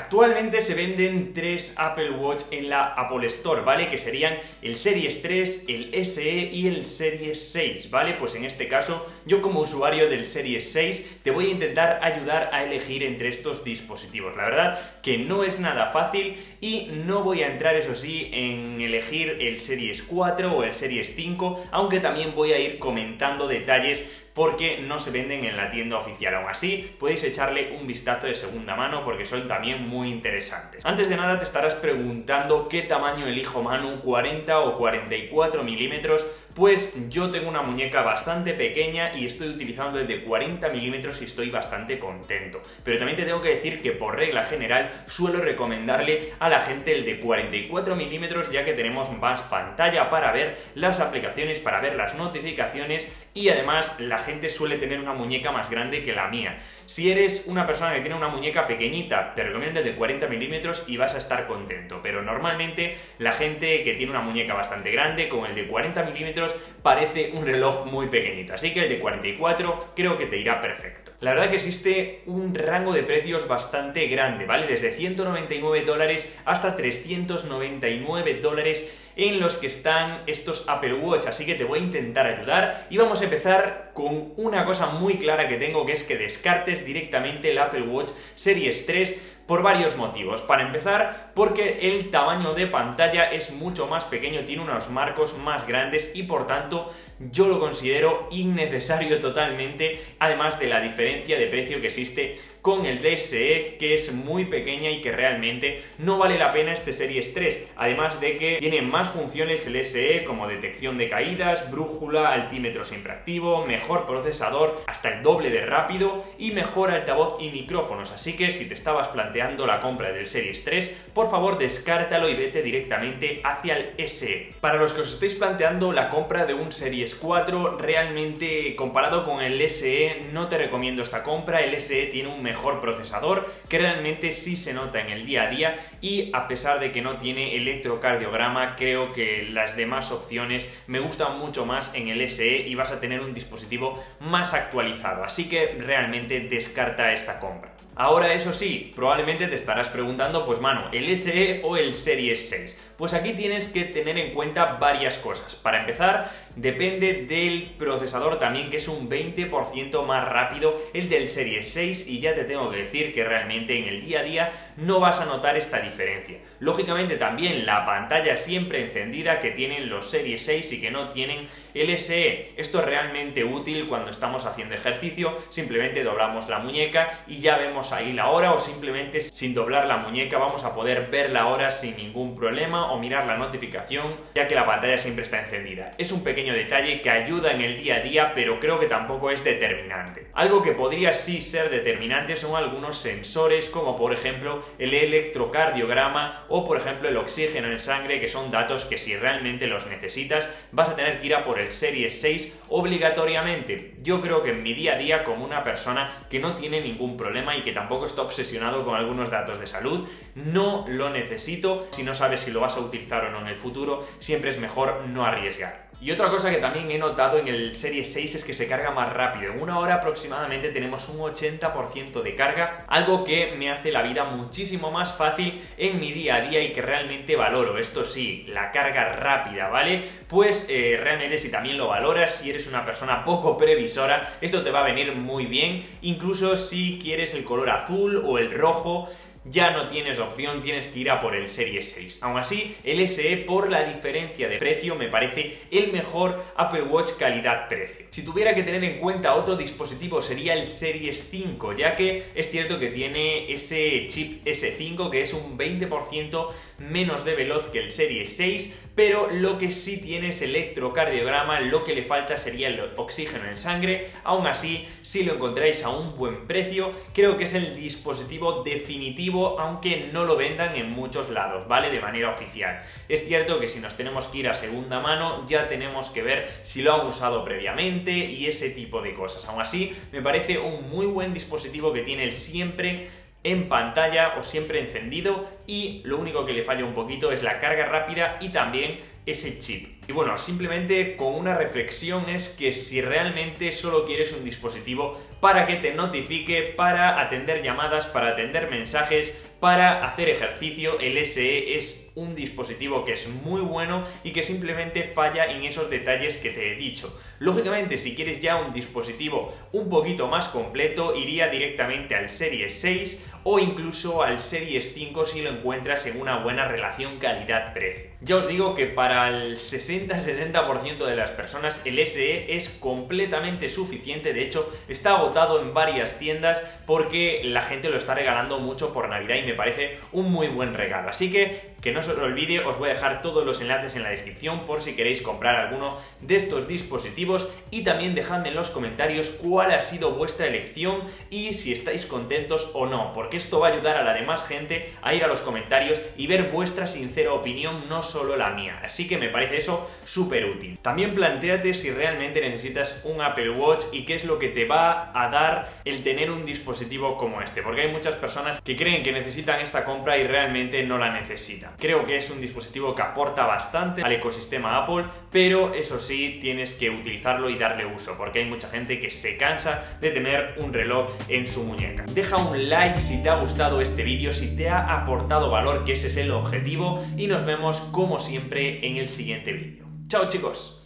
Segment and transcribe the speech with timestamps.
[0.00, 3.90] Actualmente se venden tres Apple Watch en la Apple Store, ¿vale?
[3.90, 8.14] Que serían el Series 3, el SE y el Series 6, ¿vale?
[8.14, 12.48] Pues en este caso, yo como usuario del Series 6 te voy a intentar ayudar
[12.54, 14.34] a elegir entre estos dispositivos.
[14.38, 18.80] La verdad que no es nada fácil y no voy a entrar, eso sí, en
[18.80, 24.02] elegir el Series 4 o el Series 5, aunque también voy a ir comentando detalles
[24.34, 26.34] porque no se venden en la tienda oficial.
[26.34, 30.84] Aún así, podéis echarle un vistazo de segunda mano porque son también muy interesantes.
[30.84, 36.96] Antes de nada te estarás preguntando qué tamaño elijo Manu, 40 o 44 milímetros, pues
[37.08, 41.50] yo tengo una muñeca bastante pequeña y estoy utilizando el de 40 milímetros y estoy
[41.50, 42.60] bastante contento.
[42.84, 46.94] Pero también te tengo que decir que por regla general suelo recomendarle a la gente
[46.94, 51.94] el de 44 milímetros ya que tenemos más pantalla para ver las aplicaciones, para ver
[51.94, 56.58] las notificaciones y además la gente suele tener una muñeca más grande que la mía.
[56.86, 60.84] Si eres una persona que tiene una muñeca pequeñita, te recomiendo el de 40 milímetros
[60.86, 62.00] y vas a estar contento.
[62.02, 66.54] Pero normalmente la gente que tiene una muñeca bastante grande, con el de 40 milímetros,
[66.82, 68.54] parece un reloj muy pequeñito.
[68.54, 71.12] Así que el de 44 creo que te irá perfecto.
[71.20, 74.66] La verdad que existe un rango de precios bastante grande, ¿vale?
[74.66, 81.54] Desde 199 dólares hasta 399 dólares en los que están estos Apple Watch, así que
[81.54, 85.56] te voy a intentar ayudar y vamos a empezar con una cosa muy clara que
[85.56, 90.42] tengo que es que descartes directamente el Apple Watch Series 3 por varios motivos.
[90.42, 95.66] Para empezar, porque el tamaño de pantalla es mucho más pequeño, tiene unos marcos más
[95.66, 101.80] grandes y por tanto yo lo considero innecesario totalmente, además de la diferencia de precio
[101.80, 106.52] que existe con el DSE, que es muy pequeña y que realmente no vale la
[106.52, 111.08] pena este Series 3, además de que tiene más funciones el SE como detección de
[111.08, 117.40] caídas, brújula, altímetro siempre activo, mejor procesador, hasta el doble de rápido y mejor altavoz
[117.40, 121.58] y micrófonos, así que si te estabas planteando la compra del Series 3, por favor
[121.58, 124.52] descártalo y vete directamente hacia el SE.
[124.60, 129.40] Para los que os estéis planteando la compra de un Series 4, realmente comparado con
[129.40, 134.30] el SE no te recomiendo esta compra, el SE tiene un mejor procesador que realmente
[134.30, 137.56] sí se nota en el día a día y a pesar de que no tiene
[137.56, 142.92] electrocardiograma, creo que las demás opciones me gustan mucho más en el SE y vas
[142.92, 147.79] a tener un dispositivo más actualizado, así que realmente descarta esta compra.
[148.02, 152.89] Ahora, eso sí, probablemente te estarás preguntando, pues mano, ¿el SE o el Series 6?
[153.00, 155.54] Pues aquí tienes que tener en cuenta varias cosas.
[155.54, 161.72] Para empezar, depende del procesador también, que es un 20% más rápido el del Series
[161.72, 165.00] 6 y ya te tengo que decir que realmente en el día a día no
[165.00, 166.40] vas a notar esta diferencia.
[166.58, 171.48] Lógicamente también la pantalla siempre encendida que tienen los Series 6 y que no tienen
[171.72, 172.50] el SE.
[172.58, 177.92] Esto es realmente útil cuando estamos haciendo ejercicio, simplemente doblamos la muñeca y ya vemos
[177.92, 181.70] ahí la hora o simplemente sin doblar la muñeca vamos a poder ver la hora
[181.70, 185.90] sin ningún problema o mirar la notificación, ya que la pantalla siempre está encendida.
[185.98, 189.30] Es un pequeño detalle que ayuda en el día a día, pero creo que tampoco
[189.30, 190.28] es determinante.
[190.34, 196.64] Algo que podría sí ser determinante son algunos sensores, como por ejemplo el electrocardiograma o
[196.64, 200.88] por ejemplo el oxígeno en sangre, que son datos que si realmente los necesitas vas
[200.88, 203.94] a tener que ir a por el Series 6 obligatoriamente.
[204.02, 207.16] Yo creo que en mi día a día, como una persona que no tiene ningún
[207.16, 211.88] problema y que tampoco está obsesionado con algunos datos de salud, no lo necesito.
[211.90, 214.58] Si no sabes si lo vas a utilizar o no en el futuro, siempre es
[214.58, 215.90] mejor no arriesgar.
[216.02, 218.90] Y otra cosa que también he notado en el Serie 6 es que se carga
[218.90, 219.52] más rápido.
[219.52, 224.24] En una hora aproximadamente tenemos un 80% de carga, algo que me hace la vida
[224.24, 227.76] muchísimo más fácil en mi día a día y que realmente valoro.
[227.76, 230.04] Esto sí, la carga rápida, ¿vale?
[230.26, 234.70] Pues eh, realmente si también lo valoras, si eres una persona poco previsora, esto te
[234.70, 239.10] va a venir muy bien, incluso si quieres el color azul o el rojo
[239.44, 242.18] ya no tienes opción, tienes que ir a por el Series 6.
[242.22, 247.12] Aún así, el SE por la diferencia de precio me parece el mejor Apple Watch
[247.18, 248.06] calidad-precio.
[248.10, 252.50] Si tuviera que tener en cuenta otro dispositivo sería el Series 5, ya que es
[252.50, 256.48] cierto que tiene ese chip S5 que es un 20%
[256.78, 261.84] menos de veloz que el Series 6, pero lo que sí tiene es electrocardiograma, lo
[261.84, 264.10] que le falta sería el oxígeno en sangre.
[264.24, 269.58] Aún así, si lo encontráis a un buen precio, creo que es el dispositivo definitivo,
[269.58, 271.90] aunque no lo vendan en muchos lados, ¿vale?
[271.90, 272.82] De manera oficial.
[273.08, 276.50] Es cierto que si nos tenemos que ir a segunda mano, ya tenemos que ver
[276.62, 279.44] si lo han usado previamente y ese tipo de cosas.
[279.46, 283.08] Aún así, me parece un muy buen dispositivo que tiene el siempre
[283.42, 287.58] en pantalla o siempre encendido y lo único que le falla un poquito es la
[287.58, 290.00] carga rápida y también ese chip.
[290.08, 295.66] Y bueno, simplemente con una reflexión es que si realmente solo quieres un dispositivo para
[295.66, 302.10] que te notifique, para atender llamadas, para atender mensajes, para hacer ejercicio el SE es
[302.14, 306.72] un dispositivo que es muy bueno y que simplemente falla en esos detalles que te
[306.72, 307.18] he dicho.
[307.38, 313.22] Lógicamente, si quieres ya un dispositivo un poquito más completo, iría directamente al Series 6
[313.44, 318.10] o incluso al Series 5 si lo encuentras en una buena relación calidad-precio.
[318.22, 324.32] Ya os digo que para el 60-70% de las personas el SE es completamente suficiente,
[324.32, 329.08] de hecho está agotado en varias tiendas porque la gente lo está regalando mucho por
[329.08, 331.10] Navidad y me parece un muy buen regalo.
[331.10, 334.02] Así que que no se os olvide, os voy a dejar todos los enlaces en
[334.02, 338.70] la descripción por si queréis comprar alguno de estos dispositivos y también dejadme en los
[338.70, 343.68] comentarios cuál ha sido vuestra elección y si estáis contentos o no, porque esto va
[343.68, 347.32] a ayudar a la demás gente a ir a los comentarios y ver vuestra sincera
[347.32, 348.80] opinión, no solo la mía.
[348.84, 350.78] Así que me parece eso súper útil.
[350.82, 355.10] También planteate si realmente necesitas un Apple Watch y qué es lo que te va
[355.14, 359.12] a dar el tener un dispositivo como este, porque hay muchas personas que creen que
[359.12, 361.69] necesitan esta compra y realmente no la necesitan.
[361.78, 366.74] Creo que es un dispositivo que aporta bastante al ecosistema Apple, pero eso sí, tienes
[366.74, 370.72] que utilizarlo y darle uso, porque hay mucha gente que se cansa de tener un
[370.72, 372.04] reloj en su muñeca.
[372.12, 375.92] Deja un like si te ha gustado este vídeo, si te ha aportado valor, que
[375.92, 379.86] ese es el objetivo, y nos vemos como siempre en el siguiente vídeo.
[380.08, 380.79] ¡Chao chicos!